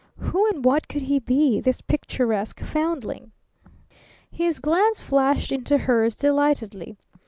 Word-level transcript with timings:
Who 0.17 0.49
and 0.49 0.65
what 0.65 0.87
could 0.87 1.03
he 1.03 1.19
be, 1.19 1.59
this 1.61 1.79
picturesque 1.79 2.59
foundling? 2.61 3.33
His 4.31 4.57
glance 4.57 4.99
flashed 4.99 5.51
into 5.51 5.77
hers 5.77 6.15
delightedly. 6.17 6.97